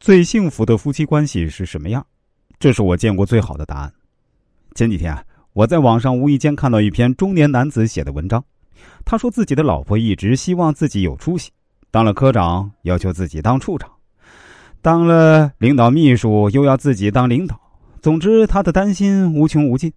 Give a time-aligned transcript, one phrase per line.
[0.00, 2.06] 最幸福的夫妻关系是什么样？
[2.58, 3.92] 这是我见过最好的答案。
[4.74, 8.42] 前几天啊，我在网上无意间看到一篇中年男子写的文章，
[9.04, 11.50] 他说自己的老婆一直希望自己有出息，
[11.90, 13.90] 当了科长要求自己当处长，
[14.80, 17.60] 当了领导秘书又要自己当领导。
[18.00, 19.92] 总之，他的担心无穷无尽。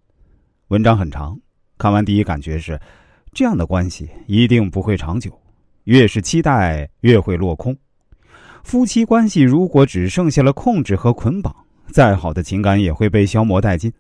[0.68, 1.40] 文章很长，
[1.78, 2.78] 看完第一感觉是，
[3.32, 5.32] 这样的关系一定不会长久，
[5.86, 7.74] 越是期待越会落空。
[8.64, 11.56] 夫妻关系如果只剩下了控制和捆绑。
[11.92, 13.92] 再好的情感也会被消磨殆尽。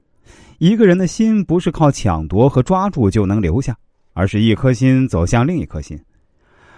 [0.58, 3.77] 一个人的心不是靠抢夺和抓住就能留下，
[4.13, 5.99] 而是一颗心走向另一颗心。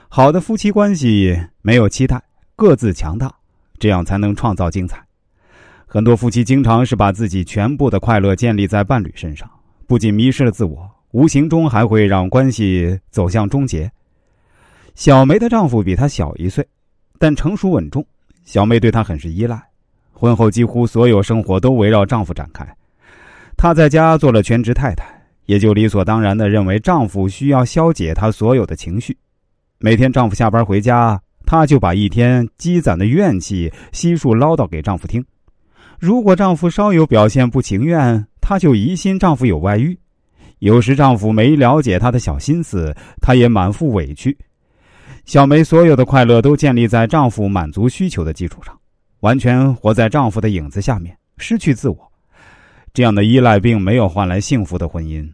[0.10, 2.22] 好的夫妻关系没有期待，
[2.56, 3.34] 各自强大，
[3.80, 5.02] 这样才能创造精彩。
[5.86, 9.50] 很多夫妻经常是把自己全部的快乐建立在伴侣身上，
[9.88, 13.90] 不仅迷失了自我，无形中还会让关系走向终结。
[14.96, 16.68] 小梅的丈夫比她小一岁，
[17.18, 18.06] 但成熟稳重，
[18.44, 19.62] 小妹对他很是依赖。
[20.14, 22.66] 婚后几乎所有生活都围绕丈夫展开，
[23.58, 25.06] 她在家做了全职太太，
[25.46, 29.18] 也就理所当然的认为丈夫需要消解她所有的情绪。
[29.78, 35.24] 每天丈夫下班回家，她就把一天积攒的怨气悉数唠叨给丈夫听。
[36.00, 39.98] 如果丈夫稍有表现不情愿，她就疑心丈夫有外遇。
[40.60, 44.38] 有时丈夫没了解她的小心思，她也满腹委屈。
[45.26, 48.78] 小梅所有的快乐都建立在丈夫满足需求的基础上。
[49.22, 52.12] 完全活在丈夫的影子下面，失去自我，
[52.94, 55.28] 这样的依赖并没有换来幸福的婚姻。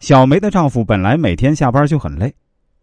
[0.00, 2.32] 小梅的丈夫本来每天下班就很累，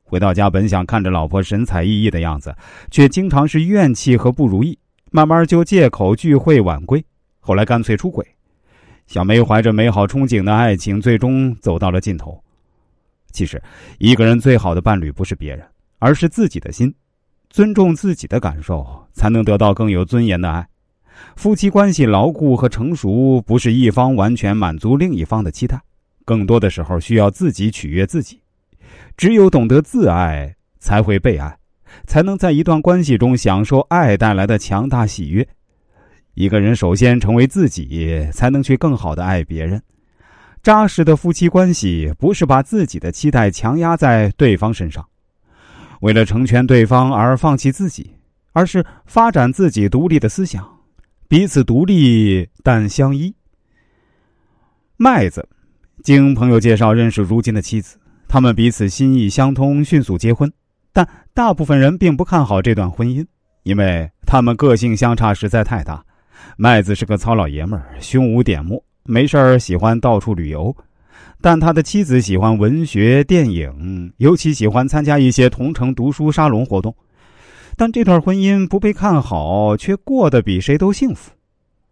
[0.03, 2.55] 回到家本想看着老婆神采奕奕的样子，
[2.91, 4.77] 却经常是怨气和不如意，
[5.09, 7.03] 慢慢就借口聚会晚归，
[7.39, 8.23] 后来干脆出轨。
[9.07, 12.39] 小梅怀着美好憧憬的爱情，最终走到了尽头。
[13.31, 13.59] 其实，
[13.97, 15.65] 一个人最好的伴侣不是别人，
[16.01, 16.93] 而是自己的心。
[17.51, 20.67] 尊重自己的感受，才能得到更有尊严的爱。
[21.35, 25.79] 夫妻关系牢固和成熟，不是一方完全满足另一方的期待，
[26.25, 28.41] 更多的时候需要自己取悦自己。
[29.15, 31.55] 只有懂得自爱，才会被爱，
[32.07, 35.47] 才能在一段关系中享受爱带来的强大喜悦。
[36.33, 39.79] 一个人首先成为自己，才能去更好的爱别人。
[40.63, 45.05] 扎实的夫妻关系，不是把自己的期待强压在对方身上。
[46.01, 48.11] 为了成全对方而放弃自己，
[48.53, 50.67] 而是发展自己独立的思想，
[51.27, 53.33] 彼此独立但相依。
[54.97, 55.47] 麦子
[56.03, 57.97] 经朋友介绍认识如今的妻子，
[58.27, 60.51] 他们彼此心意相通，迅速结婚。
[60.91, 63.25] 但大部分人并不看好这段婚姻，
[63.63, 66.03] 因为他们个性相差实在太大。
[66.57, 70.75] 麦子是个糙老爷们儿，胸无点墨，没事儿喜欢到处旅游。
[71.41, 76.95] 但他的妻子喜欢文学、电影，尤其喜欢参加一些同城读书沙龙活动。
[77.77, 81.31] 但这段婚姻不被看好，却过得比谁都幸福。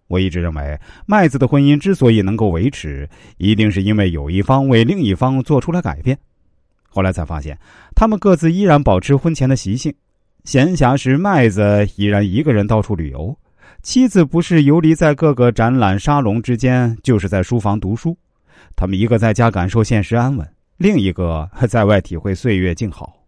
[0.08, 3.08] 我一直认为，麦子的婚姻之所以能够维持，
[3.38, 6.18] 一定是因为有一方为另一方做出了改变。
[6.88, 7.58] 后来才发现，
[7.96, 9.94] 他们各自依然保持婚前的习性。
[10.44, 13.38] 闲暇时，麦子依然一个人到处旅游，
[13.84, 18.18] 妻子不是游离在各个展览沙龙之间，就是在书房读书。
[18.76, 20.48] 他们一个在家感受现实安稳，
[20.78, 23.19] 另一个在外体会岁月静好。